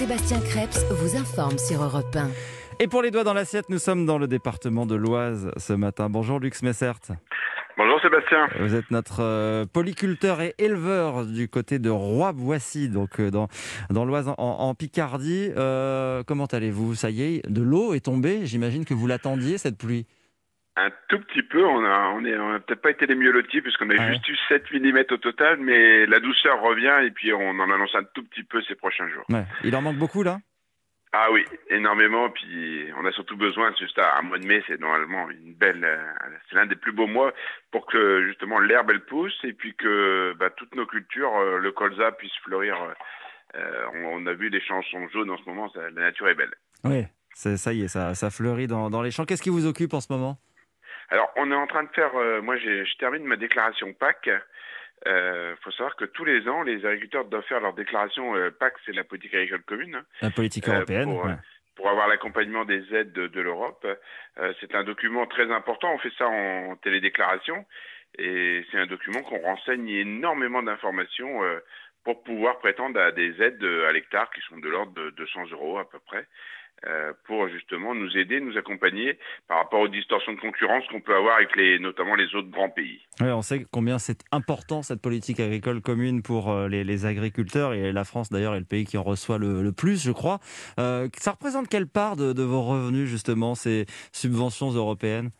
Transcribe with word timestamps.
Sébastien 0.00 0.40
Krebs 0.40 0.82
vous 0.92 1.14
informe 1.14 1.58
sur 1.58 1.82
Europe 1.82 2.16
1. 2.16 2.30
Et 2.82 2.86
pour 2.86 3.02
les 3.02 3.10
doigts 3.10 3.22
dans 3.22 3.34
l'assiette, 3.34 3.68
nous 3.68 3.78
sommes 3.78 4.06
dans 4.06 4.16
le 4.16 4.28
département 4.28 4.86
de 4.86 4.94
l'Oise 4.94 5.50
ce 5.58 5.74
matin. 5.74 6.08
Bonjour 6.08 6.40
Lux 6.40 6.62
Messert. 6.62 7.00
Bonjour 7.76 8.00
Sébastien. 8.00 8.48
Vous 8.60 8.74
êtes 8.74 8.90
notre 8.90 9.20
euh, 9.20 9.66
polyculteur 9.70 10.40
et 10.40 10.54
éleveur 10.56 11.26
du 11.26 11.50
côté 11.50 11.78
de 11.78 11.90
Roi-Boissy, 11.90 12.88
donc 12.88 13.20
euh, 13.20 13.30
dans, 13.30 13.48
dans 13.90 14.06
l'Oise 14.06 14.28
en, 14.28 14.36
en 14.38 14.74
Picardie. 14.74 15.50
Euh, 15.58 16.22
comment 16.26 16.46
allez-vous? 16.46 16.94
Ça 16.94 17.10
y 17.10 17.20
est, 17.20 17.46
de 17.46 17.60
l'eau 17.60 17.92
est 17.92 18.06
tombée. 18.06 18.46
J'imagine 18.46 18.86
que 18.86 18.94
vous 18.94 19.06
l'attendiez 19.06 19.58
cette 19.58 19.76
pluie. 19.76 20.06
Un 20.76 20.90
tout 21.08 21.18
petit 21.18 21.42
peu, 21.42 21.64
on 21.64 21.84
a, 21.84 22.10
on 22.14 22.24
est, 22.24 22.36
on 22.38 22.52
a 22.54 22.60
peut-être 22.60 22.80
pas 22.80 22.90
été 22.90 23.06
les 23.06 23.16
mieux 23.16 23.32
lotis 23.32 23.60
puisqu'on 23.60 23.90
a 23.90 23.94
ouais. 23.94 24.12
juste 24.12 24.28
eu 24.28 24.36
7 24.48 24.70
mm 24.72 24.98
au 25.10 25.16
total, 25.16 25.58
mais 25.58 26.06
la 26.06 26.20
douceur 26.20 26.60
revient 26.62 27.04
et 27.04 27.10
puis 27.10 27.32
on 27.32 27.58
en 27.58 27.70
annonce 27.70 27.94
un 27.94 28.04
tout 28.14 28.22
petit 28.24 28.44
peu 28.44 28.62
ces 28.62 28.76
prochains 28.76 29.08
jours. 29.08 29.24
Ouais. 29.28 29.44
Il 29.64 29.74
en 29.74 29.82
manque 29.82 29.96
beaucoup 29.96 30.22
là? 30.22 30.38
Ah 31.12 31.26
oui, 31.32 31.44
énormément, 31.70 32.30
puis 32.30 32.84
on 32.96 33.04
a 33.04 33.10
surtout 33.10 33.36
besoin, 33.36 33.74
juste 33.80 33.98
à 33.98 34.18
un 34.18 34.22
mois 34.22 34.38
de 34.38 34.46
mai, 34.46 34.62
c'est 34.68 34.78
normalement 34.78 35.28
une 35.28 35.54
belle, 35.54 35.82
euh, 35.84 35.98
c'est 36.48 36.54
l'un 36.54 36.66
des 36.66 36.76
plus 36.76 36.92
beaux 36.92 37.08
mois 37.08 37.34
pour 37.72 37.84
que 37.86 38.24
justement 38.28 38.60
l'herbe 38.60 38.92
elle 38.92 39.04
pousse 39.04 39.36
et 39.42 39.52
puis 39.52 39.74
que 39.74 40.34
bah, 40.38 40.50
toutes 40.50 40.76
nos 40.76 40.86
cultures, 40.86 41.36
euh, 41.36 41.58
le 41.58 41.72
colza 41.72 42.12
puisse 42.12 42.34
fleurir. 42.44 42.76
Euh, 43.56 43.84
on, 44.04 44.24
a 44.26 44.34
vu 44.34 44.50
des 44.50 44.60
chansons 44.60 45.08
jaunes 45.08 45.30
en 45.30 45.36
ce 45.38 45.42
moment, 45.46 45.68
ça- 45.70 45.90
la 45.90 46.02
nature 46.02 46.28
est 46.28 46.36
belle. 46.36 46.54
Oui. 46.84 47.04
Ça 47.34 47.72
y 47.72 47.82
est, 47.82 47.88
ça, 47.88 48.14
ça 48.14 48.30
fleurit 48.30 48.68
dans, 48.68 48.90
dans 48.90 49.02
les 49.02 49.10
champs. 49.10 49.24
Qu'est-ce 49.24 49.42
qui 49.42 49.50
vous 49.50 49.66
occupe 49.66 49.94
en 49.94 50.00
ce 50.00 50.12
moment? 50.12 50.38
Alors, 51.10 51.30
on 51.36 51.50
est 51.50 51.54
en 51.54 51.66
train 51.66 51.82
de 51.84 51.88
faire. 51.90 52.14
euh, 52.16 52.40
moi, 52.40 52.56
je 52.56 52.96
termine 52.98 53.24
ma 53.24 53.36
déclaration 53.36 53.92
PAC. 53.92 54.30
Il 55.06 55.56
faut 55.62 55.70
savoir 55.72 55.96
que 55.96 56.04
tous 56.04 56.24
les 56.24 56.46
ans, 56.48 56.62
les 56.62 56.84
agriculteurs 56.84 57.24
doivent 57.24 57.44
faire 57.44 57.60
leur 57.60 57.72
déclaration 57.74 58.36
euh, 58.36 58.50
PAC, 58.50 58.74
c'est 58.84 58.92
la 58.92 59.04
politique 59.04 59.34
agricole 59.34 59.62
commune, 59.62 60.02
La 60.20 60.30
politique 60.30 60.68
Euh, 60.68 60.74
européenne. 60.74 61.04
pour, 61.04 61.24
ouais. 61.24 61.32
pour 61.74 61.88
avoir 61.88 62.06
l'accompagnement 62.08 62.64
des 62.64 62.94
aides 62.94 63.12
de, 63.12 63.26
de 63.26 63.40
l'Europe. 63.40 63.86
Euh, 64.38 64.52
c'est 64.60 64.74
un 64.74 64.84
document 64.84 65.26
très 65.26 65.50
important. 65.50 65.92
On 65.94 65.98
fait 65.98 66.12
ça 66.18 66.28
en 66.28 66.76
télédéclaration 66.76 67.64
et 68.18 68.64
c'est 68.70 68.78
un 68.78 68.86
document 68.86 69.22
qu'on 69.22 69.38
renseigne 69.40 69.88
énormément 69.88 70.62
d'informations 70.62 71.42
euh, 71.44 71.60
pour 72.04 72.22
pouvoir 72.22 72.58
prétendre 72.58 73.00
à 73.00 73.10
des 73.12 73.40
aides 73.42 73.62
euh, 73.64 73.88
à 73.88 73.92
l'hectare 73.92 74.30
qui 74.30 74.40
sont 74.42 74.58
de 74.58 74.68
l'ordre 74.68 74.92
de 74.92 75.10
200 75.10 75.46
euros 75.52 75.78
à 75.78 75.88
peu 75.88 75.98
près. 76.00 76.26
Euh, 76.86 77.12
pour 77.26 77.48
justement 77.48 77.94
nous 77.94 78.16
aider, 78.16 78.40
nous 78.40 78.56
accompagner 78.56 79.18
par 79.48 79.58
rapport 79.58 79.80
aux 79.80 79.88
distorsions 79.88 80.32
de 80.32 80.40
concurrence 80.40 80.86
qu'on 80.88 81.00
peut 81.00 81.14
avoir 81.14 81.36
avec 81.36 81.54
les, 81.56 81.78
notamment 81.78 82.14
les 82.14 82.34
autres 82.34 82.50
grands 82.50 82.70
pays. 82.70 83.00
Ouais, 83.20 83.32
on 83.32 83.42
sait 83.42 83.66
combien 83.70 83.98
c'est 83.98 84.20
important 84.32 84.82
cette 84.82 85.02
politique 85.02 85.40
agricole 85.40 85.80
commune 85.82 86.22
pour 86.22 86.50
euh, 86.50 86.68
les, 86.68 86.84
les 86.84 87.06
agriculteurs 87.06 87.74
et 87.74 87.92
la 87.92 88.04
France 88.04 88.30
d'ailleurs 88.30 88.54
est 88.54 88.60
le 88.60 88.64
pays 88.64 88.84
qui 88.84 88.96
en 88.96 89.02
reçoit 89.02 89.38
le, 89.38 89.62
le 89.62 89.72
plus, 89.72 90.02
je 90.02 90.12
crois. 90.12 90.38
Euh, 90.78 91.08
ça 91.18 91.32
représente 91.32 91.68
quelle 91.68 91.86
part 91.86 92.16
de, 92.16 92.32
de 92.32 92.42
vos 92.42 92.62
revenus 92.62 93.08
justement 93.08 93.54
ces 93.54 93.86
subventions 94.12 94.70
européennes? 94.70 95.30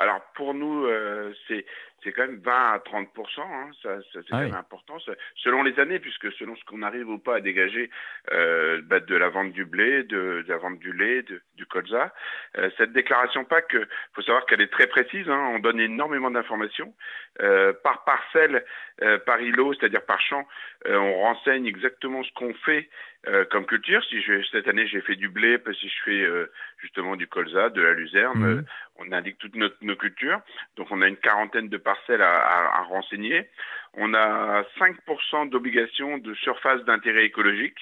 Alors 0.00 0.20
pour 0.36 0.54
nous, 0.54 0.86
euh, 0.86 1.32
c'est 1.48 1.66
c'est 2.08 2.12
quand 2.14 2.26
même 2.26 2.40
20 2.40 2.72
à 2.72 2.78
30 2.78 3.08
hein, 3.38 3.70
ça, 3.82 4.00
ça, 4.00 4.02
c'est 4.12 4.18
Ah 4.18 4.22
quand 4.30 4.38
oui. 4.38 4.44
même 4.46 4.54
important, 4.54 4.98
ça- 5.00 5.12
selon 5.36 5.62
les 5.62 5.78
années, 5.78 5.98
puisque 5.98 6.32
selon 6.32 6.56
ce 6.56 6.64
qu'on 6.64 6.82
arrive 6.82 7.08
ou 7.08 7.18
pas 7.18 7.36
à 7.36 7.40
dégager 7.40 7.90
euh, 8.32 8.80
bah, 8.84 9.00
de 9.00 9.14
la 9.14 9.28
vente 9.28 9.52
du 9.52 9.64
blé, 9.66 10.04
de, 10.04 10.42
de 10.42 10.48
la 10.48 10.56
vente 10.56 10.78
du 10.78 10.92
lait, 10.92 11.22
de- 11.22 11.42
du 11.56 11.66
colza. 11.66 12.14
Euh, 12.56 12.70
cette 12.78 12.92
déclaration 12.92 13.44
PAC, 13.44 13.74
euh, 13.74 13.86
faut 14.14 14.22
savoir 14.22 14.46
qu'elle 14.46 14.62
est 14.62 14.72
très 14.72 14.86
précise, 14.86 15.28
hein, 15.28 15.50
on 15.54 15.58
donne 15.58 15.80
énormément 15.80 16.30
d'informations. 16.30 16.94
Euh, 17.42 17.72
par 17.84 18.04
parcelle, 18.04 18.64
euh, 19.02 19.18
par 19.18 19.40
îlot, 19.40 19.74
c'est-à-dire 19.74 20.04
par 20.06 20.20
champ, 20.20 20.46
euh, 20.86 20.96
on 20.96 21.20
renseigne 21.20 21.66
exactement 21.66 22.22
ce 22.24 22.32
qu'on 22.32 22.54
fait 22.54 22.88
euh, 23.26 23.44
comme 23.46 23.66
culture. 23.66 24.02
Si 24.04 24.22
je, 24.22 24.42
cette 24.52 24.68
année 24.68 24.86
j'ai 24.86 25.00
fait 25.00 25.16
du 25.16 25.28
blé, 25.28 25.58
si 25.80 25.88
je 25.88 26.02
fais 26.04 26.22
euh, 26.22 26.50
justement 26.78 27.16
du 27.16 27.26
colza, 27.26 27.68
de 27.70 27.82
la 27.82 27.92
luzerne, 27.92 28.38
Mhm. 28.38 28.58
euh, 28.58 28.62
on 28.96 29.10
indique 29.12 29.38
toutes 29.38 29.56
nos, 29.56 29.68
nos 29.82 29.96
cultures. 29.96 30.40
Donc 30.76 30.88
on 30.90 31.02
a 31.02 31.08
une 31.08 31.16
quarantaine 31.16 31.68
de 31.68 31.76
parcelles 31.76 32.22
à, 32.22 32.36
à- 32.38 32.78
à 32.78 32.82
renseigner. 32.82 33.48
On 33.94 34.14
a 34.14 34.64
5% 34.78 35.46
d'obligation 35.46 36.18
de 36.18 36.34
surface 36.34 36.84
d'intérêt 36.84 37.24
écologique. 37.24 37.78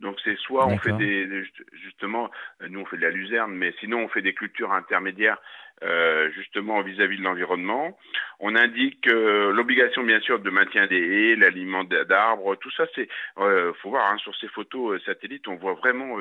Donc 0.00 0.18
c'est 0.24 0.36
soit 0.38 0.66
on 0.66 0.78
fait 0.78 0.92
des- 0.98 1.44
justement, 1.84 2.30
euh, 2.62 2.68
nous 2.68 2.80
on 2.80 2.86
fait 2.86 2.96
de 2.96 3.02
la 3.02 3.10
luzerne, 3.10 3.52
mais 3.54 3.72
sinon 3.80 3.98
on 4.04 4.08
fait 4.08 4.22
des 4.22 4.34
cultures 4.34 4.72
intermédiaires 4.72 5.38
euh, 5.82 6.30
justement 6.32 6.82
vis-à-vis 6.82 7.18
de 7.18 7.22
l'environnement. 7.22 7.98
On 8.38 8.54
indique 8.56 9.06
euh, 9.08 9.52
l'obligation 9.52 10.02
bien 10.02 10.20
sûr 10.20 10.38
de 10.40 10.50
maintien 10.50 10.86
des 10.86 10.96
haies, 11.00 11.36
l'aliment 11.36 11.84
d'arbres, 11.84 12.56
tout 12.56 12.70
ça 12.72 12.84
c'est, 12.94 13.08
euh, 13.38 13.72
faut 13.82 13.90
voir 13.90 14.10
hein, 14.12 14.18
sur 14.18 14.34
ces 14.36 14.48
photos 14.48 15.02
satellites, 15.04 15.46
on 15.48 15.56
voit 15.56 15.74
vraiment 15.74 16.16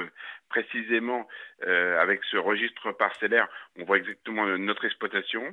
précisément 0.49 1.27
avec 2.01 2.21
ce 2.31 2.37
registre 2.37 2.93
parcellaire, 2.93 3.47
on 3.77 3.83
voit 3.83 3.97
exactement 3.97 4.45
notre 4.57 4.85
exploitation. 4.85 5.43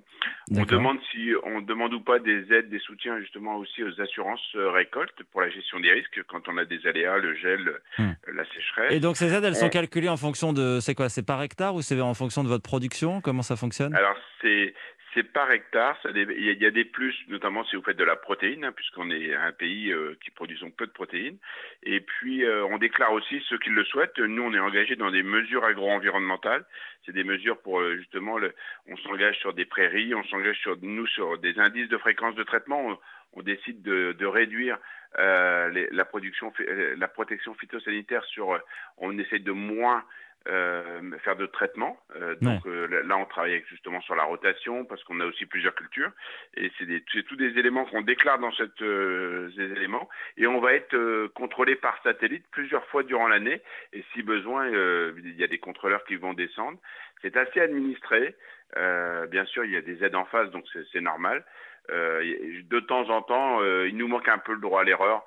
On 0.52 0.62
demande 0.64 0.98
si 1.10 1.32
on 1.42 1.60
demande 1.60 1.94
ou 1.94 2.00
pas 2.00 2.20
des 2.20 2.52
aides, 2.52 2.68
des 2.70 2.78
soutiens 2.78 3.18
justement 3.18 3.56
aussi 3.56 3.82
aux 3.82 4.00
assurances 4.00 4.54
récoltes 4.54 5.20
pour 5.32 5.40
la 5.40 5.50
gestion 5.50 5.80
des 5.80 5.90
risques 5.90 6.22
quand 6.28 6.48
on 6.48 6.56
a 6.58 6.64
des 6.64 6.86
aléas, 6.86 7.18
le 7.18 7.34
gel, 7.34 7.80
Hmm. 7.98 8.12
la 8.32 8.44
sécheresse. 8.46 8.92
Et 8.92 9.00
donc 9.00 9.16
ces 9.16 9.34
aides, 9.34 9.42
elles 9.44 9.56
sont 9.56 9.66
On- 9.66 9.70
calculées 9.70 10.08
en 10.08 10.16
fonction 10.16 10.52
de, 10.52 10.78
c'est 10.80 10.94
quoi, 10.94 11.08
c'est 11.08 11.26
par 11.26 11.42
hectare 11.42 11.74
ou 11.74 11.82
c'est 11.82 12.00
en 12.00 12.14
fonction 12.14 12.44
de 12.44 12.48
votre 12.48 12.62
production? 12.62 13.20
Comment 13.20 13.42
ça 13.42 13.56
fonctionne? 13.56 13.95
Alors 13.96 14.16
c'est 14.40 14.74
c'est 15.14 15.22
par 15.22 15.50
hectare, 15.50 15.96
il 16.14 16.60
y, 16.60 16.66
a- 16.66 16.70
des 16.70 16.84
plus, 16.84 17.14
notamment 17.28 17.64
si 17.64 17.74
vous 17.74 17.82
faites 17.82 17.96
de 17.96 18.04
la 18.04 18.16
protéine, 18.16 18.66
hein, 18.66 18.72
puisqu'on 18.72 19.10
est 19.10 19.34
un 19.34 19.50
pays 19.50 19.90
euh, 19.90 20.14
qui 20.22 20.30
produisons 20.30 20.70
peu 20.70 20.86
de 20.86 20.92
protéines. 20.92 21.38
Et 21.84 22.00
puis 22.02 22.44
euh, 22.44 22.66
on 22.66 22.76
déclare 22.76 23.12
aussi 23.14 23.40
ceux 23.48 23.56
qui 23.56 23.70
le 23.70 23.82
souhaitent. 23.84 24.18
Nous, 24.18 24.42
on 24.42 24.52
est 24.52 24.58
engagé 24.58 24.94
dans 24.94 25.10
des 25.10 25.22
mesures 25.22 25.64
agro-environnementales. 25.64 26.66
C'est 27.06 27.12
des 27.12 27.24
mesures 27.24 27.58
pour 27.62 27.80
euh, 27.80 27.96
justement, 27.96 28.36
le, 28.36 28.52
on 28.88 28.96
s'engage 28.98 29.38
sur 29.38 29.54
des 29.54 29.64
prairies, 29.64 30.14
on 30.14 30.24
s'engage 30.24 30.58
sur 30.58 30.76
nous 30.82 31.06
sur 31.06 31.38
des 31.38 31.58
indices 31.58 31.88
de 31.88 31.96
fréquence 31.96 32.34
de 32.34 32.42
traitement. 32.44 32.86
On, 32.86 32.98
on 33.38 33.42
décide 33.42 33.80
de, 33.80 34.12
de 34.12 34.26
réduire 34.26 34.76
euh, 35.18 35.70
les- 35.70 35.88
la 35.92 36.04
production, 36.04 36.52
la 36.98 37.08
protection 37.08 37.54
phytosanitaire 37.54 38.24
sur. 38.24 38.52
euh, 38.52 38.58
On 38.98 39.18
essaie 39.18 39.38
de 39.38 39.52
moins 39.52 40.04
euh, 40.46 41.00
faire 41.24 41.36
de 41.36 41.46
traitement. 41.46 41.98
Euh, 42.16 42.34
donc 42.40 42.66
euh, 42.66 43.02
là- 43.04 43.16
on 43.16 43.24
travaille 43.26 43.62
justement 43.68 44.00
sur 44.02 44.14
la 44.14 44.24
rotation 44.24 44.84
parce 44.84 45.02
qu'on 45.04 45.20
a 45.20 45.26
aussi 45.26 45.46
plusieurs 45.46 45.74
cultures 45.74 46.10
et 46.56 46.70
c'est 46.78 47.24
tous 47.24 47.36
des 47.36 47.58
éléments 47.58 47.84
qu'on 47.86 48.02
déclare 48.02 48.38
dans 48.38 48.52
cette, 48.52 48.80
euh, 48.82 49.50
ces 49.56 49.64
éléments 49.72 50.08
et 50.36 50.46
on 50.46 50.60
va 50.60 50.74
être 50.74 50.94
euh, 50.94 51.28
contrôlé 51.34 51.76
par 51.76 52.00
satellite 52.02 52.44
plusieurs 52.50 52.86
fois 52.86 53.02
durant 53.02 53.28
l'année 53.28 53.60
et 53.92 54.04
si 54.12 54.22
besoin, 54.22 54.66
euh, 54.72 55.12
il 55.18 55.36
y 55.36 55.44
a 55.44 55.48
des 55.48 55.58
contrôleurs 55.58 56.04
qui 56.04 56.16
vont 56.16 56.34
descendre. 56.34 56.78
C'est 57.22 57.36
assez 57.36 57.60
administré. 57.60 58.34
Euh, 58.76 59.26
bien 59.26 59.44
sûr, 59.46 59.64
il 59.64 59.72
y 59.72 59.76
a 59.76 59.80
des 59.80 60.04
aides 60.04 60.16
en 60.16 60.24
face, 60.26 60.50
donc 60.50 60.64
c'est 60.92 61.00
normal. 61.00 61.44
Euh, 61.90 62.62
de 62.64 62.80
temps 62.80 63.08
en 63.10 63.22
temps, 63.22 63.60
euh, 63.62 63.88
il 63.88 63.96
nous 63.96 64.08
manque 64.08 64.28
un 64.28 64.38
peu 64.38 64.52
le 64.52 64.60
droit 64.60 64.80
à 64.80 64.84
l'erreur. 64.84 65.24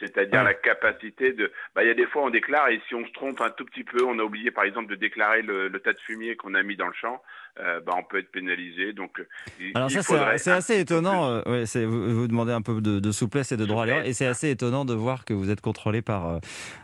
C'est-à-dire 0.00 0.40
Ah. 0.40 0.44
la 0.44 0.54
capacité 0.54 1.32
de. 1.32 1.50
Bah, 1.74 1.82
il 1.82 1.88
y 1.88 1.90
a 1.90 1.94
des 1.94 2.06
fois 2.06 2.22
on 2.24 2.30
déclare 2.30 2.68
et 2.68 2.80
si 2.88 2.94
on 2.94 3.04
se 3.04 3.12
trompe 3.12 3.40
un 3.40 3.50
tout 3.50 3.64
petit 3.64 3.82
peu, 3.84 4.04
on 4.04 4.18
a 4.18 4.22
oublié 4.22 4.50
par 4.52 4.64
exemple 4.64 4.88
de 4.90 4.94
déclarer 4.94 5.42
le, 5.42 5.66
le 5.68 5.80
tas 5.80 5.92
de 5.92 5.98
fumier 5.98 6.36
qu'on 6.36 6.54
a 6.54 6.62
mis 6.62 6.76
dans 6.76 6.86
le 6.86 6.92
champ, 6.92 7.20
euh, 7.60 7.80
bah, 7.80 7.92
on 7.98 8.04
peut 8.04 8.18
être 8.18 8.30
pénalisé. 8.30 8.92
Donc, 8.92 9.20
il- 9.60 9.72
Alors 9.74 9.88
il 9.90 10.02
ça, 10.02 10.38
c'est 10.38 10.50
assez 10.52 10.78
étonnant. 10.80 11.28
euh, 11.28 11.42
ouais, 11.46 11.66
c'est- 11.66 11.84
vous, 11.84 12.14
vous 12.14 12.28
demandez 12.28 12.52
un 12.52 12.62
peu 12.62 12.80
de, 12.80 13.00
de 13.00 13.10
souplesse 13.10 13.50
et 13.50 13.56
de 13.56 13.64
droit 13.66 13.82
à 13.82 13.86
l'erreur, 13.86 14.06
et 14.06 14.12
c'est 14.12 14.26
assez 14.26 14.50
étonnant 14.50 14.84
de 14.84 14.94
voir 14.94 15.24
que 15.24 15.34
vous 15.34 15.50
êtes 15.50 15.60
contrôlé 15.60 16.00
par 16.00 16.28
euh, 16.28 16.38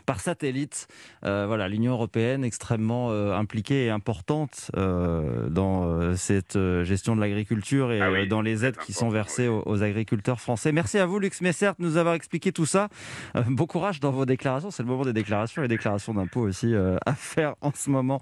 par 0.05 0.19
satellite. 0.19 0.87
Voilà, 1.23 1.67
l'Union 1.69 1.93
européenne 1.93 2.43
extrêmement 2.43 3.11
impliquée 3.33 3.85
et 3.85 3.89
importante 3.89 4.71
dans 4.75 6.15
cette 6.15 6.57
gestion 6.83 7.15
de 7.15 7.21
l'agriculture 7.21 7.91
et 7.91 8.01
Ah 8.01 8.11
oui, 8.11 8.27
dans 8.27 8.41
les 8.41 8.65
aides 8.65 8.77
qui 8.77 8.93
sont 8.93 9.09
versées 9.09 9.47
oui. 9.47 9.61
aux, 9.65 9.69
aux 9.71 9.83
agriculteurs 9.83 10.39
français. 10.41 10.71
Merci 10.71 10.97
à 10.99 11.05
vous, 11.05 11.19
Lux 11.19 11.41
Messert, 11.41 11.75
de 11.79 11.83
nous 11.83 11.97
avoir 11.97 12.15
expliqué 12.15 12.51
tout 12.51 12.65
ça. 12.65 12.88
Euh, 13.35 13.43
bon 13.47 13.65
courage 13.65 13.99
dans 13.99 14.11
vos 14.11 14.25
déclarations. 14.25 14.71
C'est 14.71 14.83
le 14.83 14.89
moment 14.89 15.03
des 15.03 15.13
déclarations 15.13 15.63
et 15.63 15.67
déclarations 15.67 16.13
d'impôts 16.13 16.41
aussi 16.41 16.73
euh, 16.73 16.97
à 17.05 17.13
faire 17.13 17.55
en 17.61 17.71
ce 17.73 17.89
moment. 17.89 18.19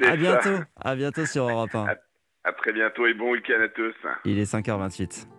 À 0.00 0.10
ça. 0.10 0.16
bientôt. 0.16 0.62
À 0.80 0.94
bientôt 0.94 1.26
sur 1.26 1.48
Europe 1.48 1.74
1. 1.74 1.86
À 2.44 2.52
très 2.52 2.72
bientôt 2.72 3.06
et 3.06 3.14
bon 3.14 3.32
week-end 3.32 3.60
à 3.62 3.68
tous. 3.68 3.94
Il 4.24 4.38
est 4.38 4.52
5h28. 4.52 5.26